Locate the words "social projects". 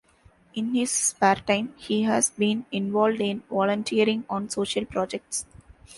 4.49-5.45